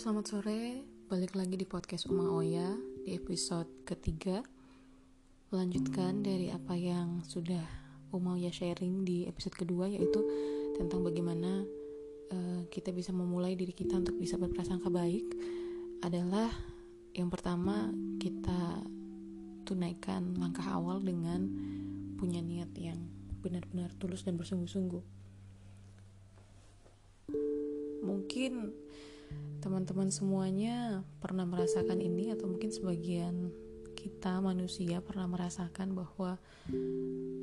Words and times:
selamat 0.00 0.32
sore. 0.32 0.80
Balik 1.12 1.36
lagi 1.36 1.60
di 1.60 1.68
podcast 1.68 2.08
Uma 2.08 2.32
Oya 2.32 2.72
di 3.04 3.12
episode 3.12 3.68
ketiga. 3.84 4.40
Melanjutkan 5.52 6.24
dari 6.24 6.48
apa 6.48 6.72
yang 6.72 7.20
sudah 7.20 7.60
Uma 8.08 8.32
Oya 8.32 8.48
sharing 8.48 9.04
di 9.04 9.28
episode 9.28 9.60
kedua 9.60 9.92
yaitu 9.92 10.24
tentang 10.80 11.04
bagaimana 11.04 11.68
uh, 12.32 12.64
kita 12.72 12.96
bisa 12.96 13.12
memulai 13.12 13.52
diri 13.52 13.76
kita 13.76 14.00
untuk 14.00 14.16
bisa 14.16 14.40
berprasangka 14.40 14.88
baik 14.88 15.36
adalah 16.00 16.48
yang 17.12 17.28
pertama 17.28 17.92
kita 18.16 18.80
tunaikan 19.68 20.32
langkah 20.40 20.64
awal 20.64 21.04
dengan 21.04 21.44
punya 22.16 22.40
niat 22.40 22.72
yang 22.80 23.04
benar-benar 23.44 23.92
tulus 24.00 24.24
dan 24.24 24.40
bersungguh-sungguh. 24.40 25.04
Mungkin 28.00 28.52
teman-teman 29.60 30.08
semuanya 30.08 31.04
pernah 31.20 31.44
merasakan 31.44 32.00
ini 32.00 32.32
atau 32.32 32.48
mungkin 32.48 32.72
sebagian 32.72 33.52
kita 33.92 34.40
manusia 34.40 35.04
pernah 35.04 35.28
merasakan 35.28 35.92
bahwa 35.92 36.40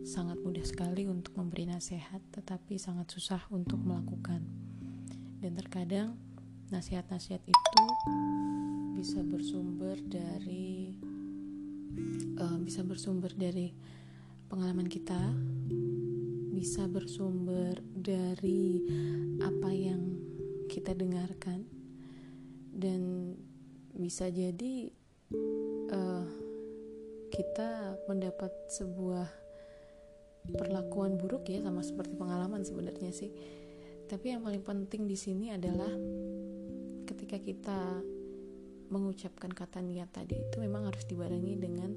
sangat 0.02 0.42
mudah 0.42 0.66
sekali 0.66 1.06
untuk 1.06 1.38
memberi 1.38 1.70
nasihat 1.70 2.24
tetapi 2.34 2.82
sangat 2.82 3.14
susah 3.14 3.46
untuk 3.54 3.78
melakukan. 3.78 4.42
Dan 5.38 5.54
terkadang 5.54 6.18
nasihat-nasihat 6.74 7.46
itu 7.46 7.84
bisa 8.98 9.22
bersumber 9.22 10.02
dari 10.10 10.98
uh, 12.42 12.58
bisa 12.58 12.82
bersumber 12.82 13.30
dari 13.38 13.78
pengalaman 14.50 14.90
kita 14.90 15.20
bisa 16.58 16.90
bersumber 16.90 17.78
dari 17.94 18.82
apa 19.46 19.70
yang 19.70 20.18
kita 20.66 20.98
dengarkan 20.98 21.77
dan 22.78 23.34
bisa 23.98 24.30
jadi 24.30 24.94
uh, 25.90 26.26
kita 27.34 27.98
mendapat 28.06 28.54
sebuah 28.70 29.26
perlakuan 30.48 31.18
buruk 31.18 31.50
ya 31.50 31.60
sama 31.66 31.84
seperti 31.84 32.16
pengalaman 32.16 32.64
sebenarnya 32.64 33.12
sih 33.12 33.34
tapi 34.08 34.32
yang 34.32 34.46
paling 34.46 34.64
penting 34.64 35.04
di 35.10 35.18
sini 35.20 35.52
adalah 35.52 35.92
ketika 37.04 37.42
kita 37.44 37.80
mengucapkan 38.88 39.52
kata 39.52 39.84
niat 39.84 40.08
tadi 40.16 40.40
itu 40.40 40.64
memang 40.64 40.88
harus 40.88 41.04
dibarengi 41.04 41.60
dengan 41.60 41.92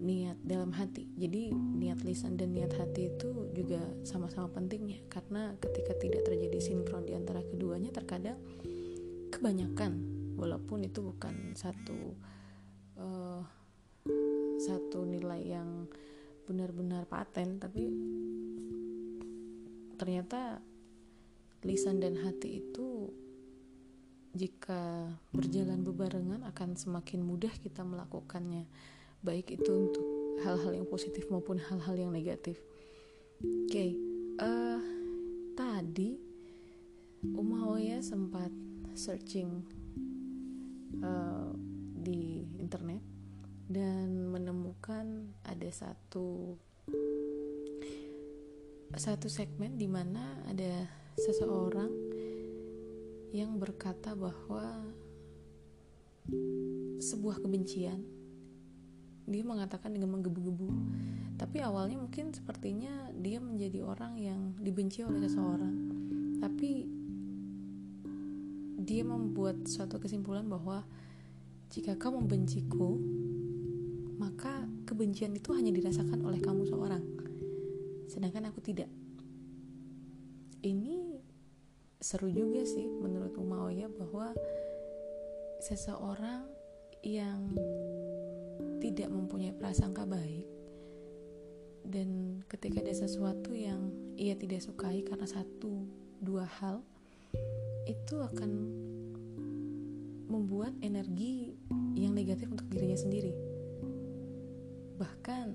niat 0.00 0.40
dalam 0.42 0.72
hati. 0.74 1.06
Jadi 1.14 1.52
niat 1.52 2.02
lisan 2.02 2.34
dan 2.34 2.56
niat 2.56 2.72
hati 2.74 3.12
itu 3.12 3.52
juga 3.54 3.78
sama-sama 4.02 4.48
pentingnya 4.50 4.98
karena 5.12 5.54
ketika 5.60 5.94
tidak 6.00 6.26
terjadi 6.26 6.58
sinkron 6.58 7.06
di 7.06 7.14
antara 7.14 7.44
keduanya 7.44 7.92
terkadang 7.92 8.40
kebanyakan 9.40 9.96
walaupun 10.36 10.84
itu 10.84 11.00
bukan 11.00 11.56
satu 11.56 12.12
uh, 13.00 13.40
satu 14.60 15.08
nilai 15.08 15.56
yang 15.56 15.88
benar-benar 16.44 17.08
paten 17.08 17.56
tapi 17.56 17.88
ternyata 19.96 20.60
lisan 21.64 22.04
dan 22.04 22.20
hati 22.20 22.60
itu 22.60 23.08
jika 24.36 25.08
berjalan 25.32 25.88
bebarengan 25.88 26.44
akan 26.44 26.76
semakin 26.76 27.24
mudah 27.24 27.52
kita 27.64 27.80
melakukannya 27.80 28.68
baik 29.24 29.56
itu 29.56 29.72
untuk 29.72 30.04
hal-hal 30.44 30.84
yang 30.84 30.84
positif 30.84 31.32
maupun 31.32 31.56
hal-hal 31.56 31.96
yang 31.96 32.12
negatif 32.12 32.60
oke 33.40 33.72
okay. 33.72 33.96
uh, 34.36 34.76
eh, 34.76 34.80
tadi 35.56 36.28
Umaoya 37.24 38.04
sempat 38.04 38.69
searching 39.00 39.64
uh, 41.00 41.48
di 41.96 42.44
internet 42.60 43.00
dan 43.64 44.28
menemukan 44.28 45.32
ada 45.48 45.70
satu 45.72 46.60
satu 48.92 49.32
segmen 49.32 49.80
di 49.80 49.88
mana 49.88 50.44
ada 50.44 50.84
seseorang 51.16 51.88
yang 53.32 53.56
berkata 53.56 54.12
bahwa 54.12 54.84
sebuah 57.00 57.40
kebencian. 57.40 58.04
Dia 59.30 59.46
mengatakan 59.46 59.94
dengan 59.94 60.18
menggebu-gebu 60.18 60.68
tapi 61.40 61.64
awalnya 61.64 61.96
mungkin 61.96 62.36
sepertinya 62.36 63.08
dia 63.16 63.40
menjadi 63.40 63.80
orang 63.80 64.20
yang 64.20 64.52
dibenci 64.60 65.00
oleh 65.00 65.24
seseorang. 65.24 65.72
Tapi 66.36 66.99
dia 68.80 69.04
membuat 69.04 69.68
suatu 69.68 70.00
kesimpulan 70.00 70.48
bahwa 70.48 70.84
jika 71.70 71.94
kau 72.00 72.10
membenciku, 72.16 72.98
maka 74.18 74.66
kebencian 74.88 75.36
itu 75.36 75.54
hanya 75.54 75.70
dirasakan 75.70 76.24
oleh 76.26 76.42
kamu 76.42 76.66
seorang, 76.66 77.04
sedangkan 78.10 78.50
aku 78.50 78.58
tidak. 78.64 78.90
Ini 80.60 81.20
seru 82.00 82.32
juga 82.32 82.64
sih 82.64 82.88
menurut 82.88 83.36
Umayyah 83.36 83.92
bahwa 83.92 84.32
seseorang 85.60 86.48
yang 87.04 87.52
tidak 88.80 89.08
mempunyai 89.12 89.52
prasangka 89.56 90.08
baik 90.08 90.48
dan 91.84 92.40
ketika 92.48 92.80
ada 92.84 92.92
sesuatu 92.92 93.52
yang 93.56 93.92
ia 94.16 94.36
tidak 94.36 94.60
sukai 94.64 95.00
karena 95.04 95.24
satu 95.24 95.88
dua 96.20 96.44
hal 96.44 96.84
itu 97.88 98.16
akan 98.20 98.50
membuat 100.30 100.74
energi 100.80 101.58
yang 101.98 102.14
negatif 102.14 102.46
untuk 102.50 102.70
dirinya 102.70 102.98
sendiri. 102.98 103.34
Bahkan 104.96 105.46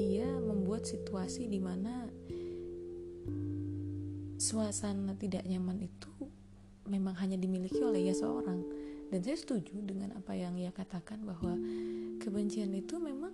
ia 0.00 0.28
membuat 0.40 0.88
situasi 0.88 1.48
di 1.48 1.60
mana 1.60 2.08
suasana 4.36 5.16
tidak 5.16 5.44
nyaman 5.44 5.84
itu 5.84 6.12
memang 6.88 7.16
hanya 7.20 7.36
dimiliki 7.36 7.80
oleh 7.84 8.08
ia 8.08 8.14
seorang. 8.16 8.64
Dan 9.06 9.22
saya 9.22 9.38
setuju 9.38 9.80
dengan 9.86 10.18
apa 10.18 10.34
yang 10.34 10.58
ia 10.58 10.74
katakan 10.74 11.22
bahwa 11.22 11.54
kebencian 12.18 12.74
itu 12.74 12.98
memang 12.98 13.30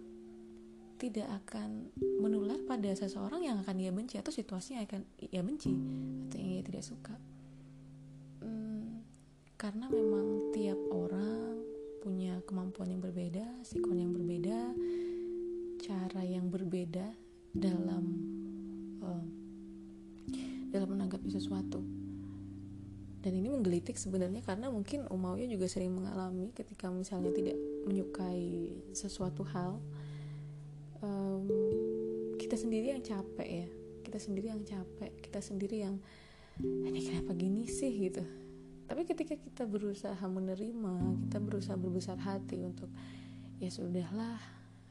tidak 1.00 1.26
akan 1.42 1.90
menular 2.22 2.60
pada 2.62 2.92
seseorang 2.94 3.42
yang 3.42 3.58
akan 3.58 3.74
ia 3.82 3.90
benci 3.90 4.22
atau 4.22 4.30
situasi 4.30 4.78
yang 4.78 4.86
akan 4.86 5.02
ia 5.18 5.42
benci 5.42 5.74
atau 6.28 6.36
yang 6.38 6.50
ia 6.60 6.62
tidak 6.62 6.84
suka 6.86 7.18
karena 9.62 9.86
memang 9.86 10.50
tiap 10.50 10.74
orang 10.90 11.62
punya 12.02 12.42
kemampuan 12.50 12.90
yang 12.90 12.98
berbeda, 12.98 13.46
sikon 13.62 13.94
yang 13.94 14.10
berbeda, 14.10 14.74
cara 15.78 16.26
yang 16.26 16.50
berbeda 16.50 17.14
dalam 17.54 18.04
uh, 19.06 19.22
dalam 20.74 20.98
menanggapi 20.98 21.30
sesuatu. 21.30 21.78
Dan 23.22 23.38
ini 23.38 23.54
menggelitik 23.54 23.94
sebenarnya 23.94 24.42
karena 24.42 24.66
mungkin 24.66 25.06
Umayyah 25.06 25.46
juga 25.46 25.70
sering 25.70 25.94
mengalami 25.94 26.50
ketika 26.58 26.90
misalnya 26.90 27.30
tidak 27.30 27.54
menyukai 27.86 28.74
sesuatu 28.90 29.46
hal, 29.46 29.78
um, 31.06 31.46
kita 32.34 32.58
sendiri 32.58 32.98
yang 32.98 33.02
capek 33.06 33.46
ya, 33.46 33.68
kita 34.02 34.18
sendiri 34.18 34.50
yang 34.50 34.66
capek, 34.66 35.14
kita 35.22 35.38
sendiri 35.38 35.86
yang 35.86 36.02
ini 36.58 36.98
kenapa 36.98 37.30
gini 37.38 37.70
sih? 37.70 38.10
gitu 38.10 38.26
tapi 38.92 39.08
ketika 39.08 39.32
kita 39.40 39.64
berusaha 39.64 40.20
menerima 40.20 41.24
kita 41.24 41.40
berusaha 41.40 41.80
berbesar 41.80 42.20
hati 42.20 42.60
untuk 42.60 42.92
ya 43.56 43.72
sudahlah 43.72 44.36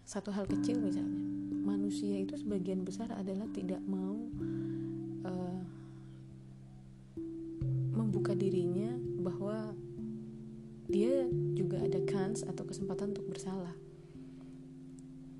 satu 0.02 0.34
hal 0.34 0.50
kecil 0.50 0.82
misalnya. 0.82 1.22
Manusia 1.62 2.18
itu 2.18 2.34
sebagian 2.34 2.82
besar 2.82 3.14
adalah 3.14 3.46
tidak 3.54 3.78
mau 3.86 4.18
uh, 5.22 5.62
membuka 7.94 8.34
dirinya 8.34 8.90
bahwa 9.22 9.78
dia 10.90 11.30
juga 11.54 11.86
ada 11.86 12.02
kans 12.10 12.42
atau 12.42 12.66
kesempatan 12.66 13.14
untuk 13.14 13.30
bersalah. 13.30 13.78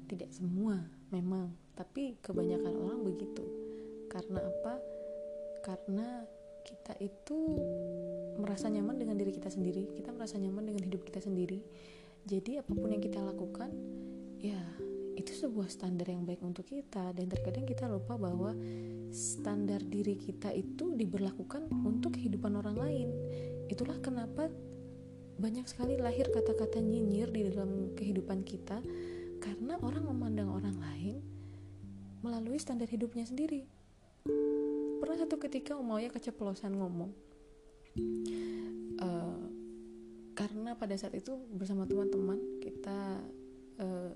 Tidak 0.06 0.30
semua 0.30 0.86
memang. 1.10 1.50
Tapi 1.74 2.14
kebanyakan 2.22 2.78
orang 2.78 3.02
begitu. 3.10 3.42
Karena 4.06 4.38
apa? 4.38 4.78
Karena 5.66 6.30
kita 6.62 6.94
itu 7.02 7.58
merasa 8.42 8.68
nyaman 8.68 8.98
dengan 8.98 9.16
diri 9.16 9.32
kita 9.32 9.54
sendiri 9.54 9.94
kita 9.94 10.10
merasa 10.12 10.42
nyaman 10.42 10.74
dengan 10.74 10.84
hidup 10.86 11.02
kita 11.06 11.22
sendiri. 11.22 11.62
Jadi 12.26 12.62
apa 12.62 12.74
pun 12.74 12.94
yang 12.94 13.02
kita 13.02 13.18
lakukan 13.22 13.74
ya 14.38 14.62
itu 15.18 15.34
sebuah 15.34 15.70
standar 15.70 16.10
yang 16.10 16.24
baik 16.26 16.42
untuk 16.42 16.66
kita. 16.70 17.14
Dan 17.14 17.30
terkadang 17.30 17.66
kita 17.66 17.86
lupa 17.90 18.18
bahwa 18.18 18.54
standar 19.12 19.82
diri 19.82 20.18
kita 20.18 20.54
itu 20.54 20.94
diberlakukan 20.94 21.70
untuk 21.86 22.18
kehidupan 22.18 22.58
orang 22.58 22.78
lain. 22.78 23.10
Itulah 23.70 23.98
kenapa 24.02 24.50
banyak 25.42 25.66
sekali 25.66 25.98
lahir 25.98 26.30
kata-kata 26.30 26.78
nyinyir 26.82 27.34
di 27.34 27.50
dalam 27.50 27.94
kehidupan 27.98 28.46
kita. 28.46 28.82
Karena 29.42 29.78
orang 29.82 30.06
memandang 30.06 30.54
orang 30.54 30.78
lain 30.78 31.18
melalui 32.22 32.62
standar 32.62 32.86
hidupnya 32.86 33.26
sendiri. 33.26 33.66
Pernah 35.02 35.18
satu 35.18 35.42
ketika 35.42 35.74
Umayyah 35.82 36.14
keceplosan 36.14 36.78
ngomong 36.78 37.31
uh, 39.02 39.42
karena 40.38 40.74
pada 40.80 40.96
saat 40.96 41.14
itu 41.16 41.36
bersama 41.54 41.84
teman-teman 41.86 42.40
kita 42.64 43.20
uh, 43.80 44.12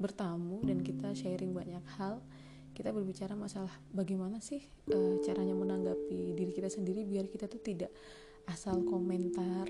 bertamu 0.00 0.64
dan 0.64 0.80
kita 0.80 1.12
sharing 1.12 1.52
banyak 1.52 1.82
hal 2.00 2.24
kita 2.72 2.94
berbicara 2.94 3.36
masalah 3.36 3.72
bagaimana 3.92 4.40
sih 4.40 4.64
uh, 4.92 5.20
caranya 5.20 5.52
menanggapi 5.52 6.32
diri 6.38 6.52
kita 6.56 6.72
sendiri 6.72 7.04
biar 7.04 7.28
kita 7.28 7.44
tuh 7.50 7.60
tidak 7.60 7.92
asal 8.48 8.80
komentar 8.86 9.68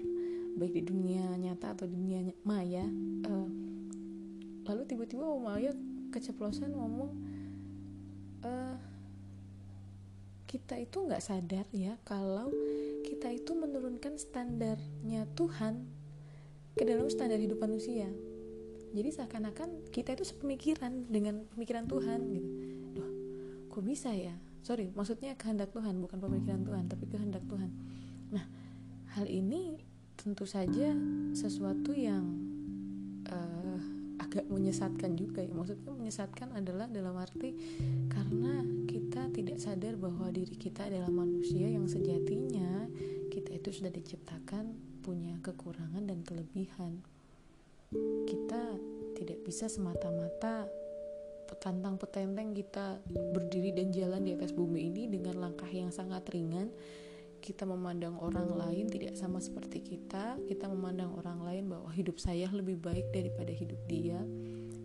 baik 0.55 0.73
di 0.75 0.83
dunia 0.87 1.35
nyata 1.39 1.75
atau 1.75 1.87
dunia 1.91 2.23
maya 2.47 2.87
uh, 3.27 3.49
lalu 4.71 4.83
tiba-tiba 4.87 5.27
Om 5.27 5.43
Maya 5.43 5.73
keceplosan 6.15 6.75
ngomong 6.75 7.11
uh, 8.47 8.77
kita 10.47 10.79
itu 10.83 11.07
nggak 11.07 11.23
sadar 11.23 11.67
ya 11.71 11.99
kalau 12.03 12.51
kita 13.11 13.27
itu 13.35 13.59
menurunkan 13.59 14.15
standarnya 14.15 15.27
Tuhan 15.35 15.91
ke 16.79 16.87
dalam 16.87 17.11
standar 17.11 17.43
hidup 17.43 17.59
manusia. 17.59 18.07
Jadi 18.95 19.11
seakan-akan 19.11 19.91
kita 19.91 20.15
itu 20.15 20.23
sepemikiran 20.23 21.11
dengan 21.11 21.43
pemikiran 21.51 21.91
Tuhan 21.91 22.31
gitu. 22.31 22.49
Duh, 22.95 23.11
kok 23.67 23.83
bisa 23.83 24.15
ya? 24.15 24.39
Sorry 24.63 24.95
maksudnya 24.95 25.35
kehendak 25.35 25.75
Tuhan 25.75 25.99
bukan 25.99 26.23
pemikiran 26.23 26.63
Tuhan 26.63 26.87
tapi 26.87 27.11
kehendak 27.11 27.43
Tuhan. 27.51 27.71
Nah 28.31 28.47
hal 29.19 29.27
ini 29.27 29.83
tentu 30.15 30.47
saja 30.47 30.95
sesuatu 31.35 31.91
yang 31.91 32.23
uh, 33.27 33.81
agak 34.23 34.47
menyesatkan 34.47 35.19
juga 35.19 35.43
ya. 35.43 35.51
Maksudnya 35.51 35.91
menyesatkan 35.99 36.55
adalah 36.55 36.87
dalam 36.87 37.19
arti 37.19 37.59
karena 38.07 38.60
tidak 39.41 39.57
sadar 39.57 39.97
bahwa 39.97 40.29
diri 40.29 40.53
kita 40.53 40.93
adalah 40.93 41.09
manusia 41.09 41.65
yang 41.65 41.89
sejatinya 41.89 42.85
kita 43.33 43.57
itu 43.57 43.73
sudah 43.73 43.89
diciptakan 43.89 44.77
punya 45.01 45.41
kekurangan 45.41 46.05
dan 46.05 46.21
kelebihan. 46.21 47.01
Kita 48.29 48.77
tidak 49.17 49.41
bisa 49.41 49.65
semata-mata 49.73 50.69
petantang 51.49 51.97
petenteng 51.97 52.53
kita 52.53 53.01
berdiri 53.33 53.73
dan 53.73 53.89
jalan 53.97 54.29
di 54.29 54.37
atas 54.37 54.53
bumi 54.53 54.93
ini 54.93 55.09
dengan 55.09 55.41
langkah 55.41 55.73
yang 55.73 55.89
sangat 55.89 56.29
ringan. 56.37 56.69
Kita 57.41 57.65
memandang 57.65 58.21
orang 58.21 58.53
lain 58.53 58.93
tidak 58.93 59.17
sama 59.17 59.41
seperti 59.41 59.81
kita, 59.81 60.37
kita 60.45 60.69
memandang 60.69 61.17
orang 61.17 61.41
lain 61.41 61.65
bahwa 61.73 61.89
hidup 61.97 62.21
saya 62.21 62.45
lebih 62.53 62.77
baik 62.77 63.09
daripada 63.09 63.49
hidup 63.57 63.81
dia. 63.89 64.21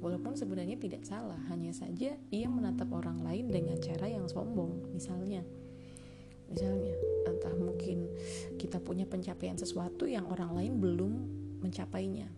Walaupun 0.06 0.38
sebenarnya 0.38 0.78
tidak 0.78 1.02
salah, 1.02 1.42
hanya 1.50 1.74
saja 1.74 2.14
ia 2.30 2.46
menatap 2.46 2.94
orang 2.94 3.26
lain 3.26 3.50
dengan 3.50 3.82
cara 3.82 4.06
yang 4.06 4.30
sombong, 4.30 4.94
misalnya. 4.94 5.42
Misalnya, 6.46 6.94
entah 7.26 7.58
mungkin 7.58 8.14
kita 8.62 8.78
punya 8.78 9.10
pencapaian 9.10 9.58
sesuatu 9.58 10.06
yang 10.06 10.30
orang 10.30 10.54
lain 10.54 10.78
belum 10.78 11.12
mencapainya. 11.66 12.30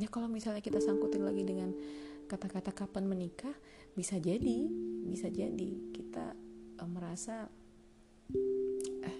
Ya 0.00 0.08
kalau 0.08 0.32
misalnya 0.32 0.64
kita 0.64 0.80
sangkutin 0.80 1.28
lagi 1.28 1.44
dengan 1.44 1.76
kata-kata 2.24 2.72
kapan 2.72 3.04
menikah, 3.04 3.52
bisa 3.92 4.16
jadi, 4.16 4.72
bisa 5.04 5.28
jadi 5.28 5.92
kita 5.92 6.32
uh, 6.80 6.88
merasa 6.88 7.52
eh 9.04 9.18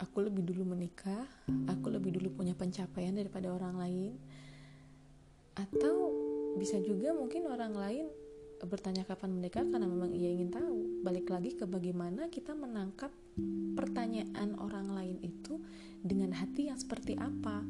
aku 0.00 0.18
lebih 0.24 0.48
dulu 0.48 0.64
menikah 0.72 1.28
aku 1.68 1.92
lebih 1.92 2.16
dulu 2.16 2.40
punya 2.40 2.56
pencapaian 2.56 3.12
daripada 3.12 3.52
orang 3.52 3.76
lain 3.76 4.12
atau 5.56 6.12
bisa 6.56 6.80
juga 6.80 7.12
mungkin 7.12 7.48
orang 7.48 7.74
lain 7.76 8.06
bertanya 8.64 9.04
kapan 9.04 9.36
menikah 9.36 9.68
karena 9.68 9.84
memang 9.84 10.16
ia 10.16 10.32
ingin 10.32 10.48
tahu. 10.48 11.04
Balik 11.04 11.28
lagi 11.28 11.52
ke 11.52 11.68
bagaimana 11.68 12.32
kita 12.32 12.56
menangkap 12.56 13.12
pertanyaan 13.76 14.56
orang 14.56 14.88
lain 14.96 15.18
itu 15.20 15.60
dengan 16.00 16.32
hati 16.32 16.72
yang 16.72 16.80
seperti 16.80 17.20
apa. 17.20 17.60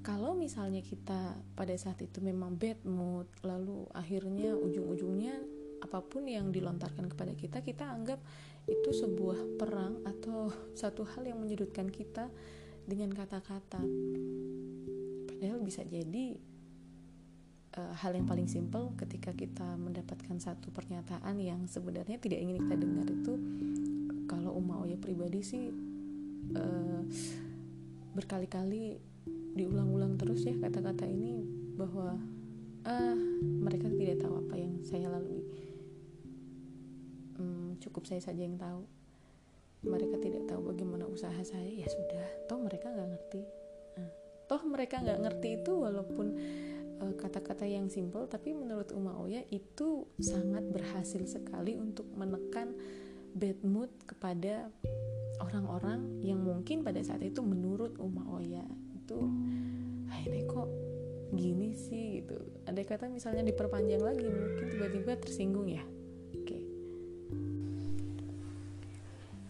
Kalau 0.00 0.32
misalnya 0.32 0.80
kita 0.80 1.36
pada 1.54 1.76
saat 1.76 2.00
itu 2.00 2.24
memang 2.24 2.56
bad 2.56 2.80
mood 2.88 3.28
lalu 3.44 3.86
akhirnya 3.92 4.56
ujung-ujungnya 4.56 5.36
apa 5.82 6.00
pun 6.00 6.26
yang 6.26 6.50
dilontarkan 6.54 7.10
kepada 7.10 7.34
kita 7.34 7.58
kita 7.60 7.90
anggap 7.90 8.22
itu 8.70 8.90
sebuah 8.94 9.58
perang 9.60 10.02
atau 10.06 10.50
satu 10.80 11.04
hal 11.04 11.28
yang 11.28 11.38
menyudutkan 11.38 11.92
kita 11.92 12.32
dengan 12.88 13.12
kata-kata. 13.14 13.84
Padahal 15.28 15.62
bisa 15.62 15.86
jadi 15.86 16.34
uh, 17.76 17.94
hal 17.96 18.12
yang 18.16 18.26
paling 18.26 18.48
simpel 18.48 18.92
ketika 18.96 19.32
kita 19.32 19.76
mendapatkan 19.76 20.36
satu 20.40 20.72
pernyataan 20.72 21.38
yang 21.38 21.64
sebenarnya 21.68 22.16
tidak 22.18 22.40
ingin 22.40 22.62
kita 22.62 22.76
dengar 22.76 23.06
itu 23.08 23.34
kalau 24.30 24.56
Uma 24.56 24.80
Oya 24.82 24.96
pribadi 24.96 25.40
sih 25.44 25.68
uh, 26.56 27.02
berkali-kali 28.12 29.00
diulang-ulang 29.52 30.16
terus 30.16 30.44
ya 30.48 30.56
kata-kata 30.56 31.04
ini 31.04 31.44
bahwa 31.76 32.16
ah 32.82 33.16
mereka 33.40 33.86
tidak 33.92 34.24
tahu 34.24 34.42
apa 34.42 34.54
yang 34.58 34.80
saya 34.82 35.06
lalui. 35.12 35.42
Cukup 37.82 38.06
saya 38.06 38.22
saja 38.22 38.46
yang 38.46 38.54
tahu. 38.62 38.86
Mereka 39.82 40.22
tidak 40.22 40.46
tahu 40.46 40.70
bagaimana 40.70 41.10
usaha 41.10 41.34
saya 41.42 41.66
ya 41.66 41.90
sudah. 41.90 42.46
Toh 42.46 42.62
mereka 42.62 42.94
nggak 42.94 43.08
ngerti. 43.10 43.42
Nah, 43.98 44.10
toh 44.46 44.62
mereka 44.70 45.02
nggak 45.02 45.18
ngerti 45.18 45.48
itu 45.58 45.72
walaupun 45.74 46.26
kata-kata 47.18 47.66
yang 47.66 47.90
simple 47.90 48.30
tapi 48.30 48.54
menurut 48.54 48.94
Uma 48.94 49.18
Oya 49.18 49.42
itu 49.50 50.06
sangat 50.22 50.62
berhasil 50.70 51.26
sekali 51.26 51.74
untuk 51.74 52.06
menekan 52.14 52.78
bad 53.34 53.58
mood 53.66 53.90
kepada 54.06 54.70
orang-orang 55.42 56.22
yang 56.22 56.38
mungkin 56.38 56.86
pada 56.86 57.02
saat 57.02 57.26
itu 57.26 57.42
menurut 57.42 57.98
Uma 57.98 58.22
Oya 58.38 58.62
itu 58.94 59.18
ah 60.06 60.18
ini 60.22 60.46
kok 60.46 60.68
gini 61.32 61.72
sih 61.74 62.22
gitu. 62.22 62.36
Ada 62.68 62.84
kata 62.84 63.08
misalnya 63.08 63.42
diperpanjang 63.48 64.04
lagi 64.04 64.28
mungkin 64.28 64.64
tiba-tiba 64.68 65.16
tersinggung 65.18 65.66
ya. 65.66 65.82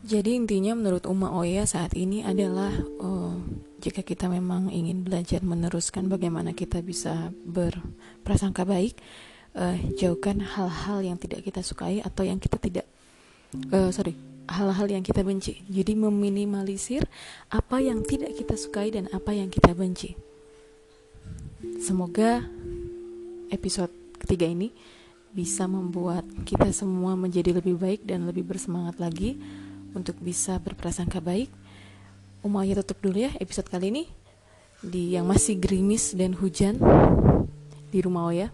Jadi 0.03 0.35
intinya 0.35 0.75
menurut 0.75 1.07
Uma 1.07 1.31
Oya 1.31 1.63
saat 1.63 1.95
ini 1.95 2.27
adalah 2.27 2.75
uh, 2.99 3.39
jika 3.83 4.07
kita 4.07 4.31
memang 4.31 4.71
ingin 4.71 5.03
belajar 5.03 5.43
meneruskan 5.43 6.07
bagaimana 6.07 6.55
kita 6.55 6.79
bisa 6.87 7.35
berprasangka 7.43 8.63
baik, 8.63 8.95
uh, 9.59 9.75
jauhkan 9.99 10.39
hal-hal 10.39 11.03
yang 11.03 11.19
tidak 11.19 11.43
kita 11.43 11.67
sukai 11.67 11.99
atau 11.99 12.23
yang 12.23 12.39
kita 12.39 12.63
tidak 12.63 12.87
uh, 13.75 13.91
sorry 13.91 14.15
hal-hal 14.49 14.87
yang 14.91 15.05
kita 15.05 15.23
benci. 15.23 15.63
Jadi 15.71 15.95
meminimalisir 15.95 17.07
apa 17.51 17.79
yang 17.79 18.03
tidak 18.03 18.35
kita 18.39 18.59
sukai 18.59 18.91
dan 18.91 19.07
apa 19.11 19.35
yang 19.35 19.49
kita 19.49 19.75
benci. 19.75 20.15
Semoga 21.79 22.43
episode 23.51 23.91
ketiga 24.19 24.47
ini 24.47 24.75
bisa 25.33 25.65
membuat 25.65 26.27
kita 26.45 26.69
semua 26.75 27.17
menjadi 27.17 27.57
lebih 27.57 27.81
baik 27.81 28.05
dan 28.05 28.29
lebih 28.29 28.45
bersemangat 28.45 29.01
lagi 29.01 29.39
untuk 29.97 30.19
bisa 30.21 30.59
berprasangka 30.61 31.23
baik. 31.23 31.49
Umahnya 32.43 32.83
tutup 32.83 32.99
dulu 32.99 33.23
ya 33.23 33.31
episode 33.39 33.71
kali 33.71 33.95
ini 33.95 34.05
di 34.83 35.15
yang 35.15 35.31
masih 35.31 35.63
gerimis 35.63 36.13
dan 36.19 36.35
hujan 36.35 36.75
di 37.95 37.99
rumah 38.03 38.29
Oya. 38.35 38.51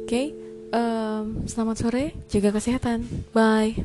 Oke, 0.00 0.08
okay, 0.08 0.26
um, 0.72 1.44
selamat 1.44 1.76
sore, 1.76 2.04
jaga 2.32 2.56
kesehatan. 2.56 3.04
Bye. 3.36 3.76